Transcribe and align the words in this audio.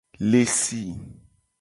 Le 0.19 0.45
si. 0.45 0.95